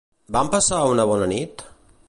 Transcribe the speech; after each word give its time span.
Van 0.35 0.49
passar 0.55 0.79
una 0.95 1.05
bona 1.13 1.31
nit? 1.35 1.65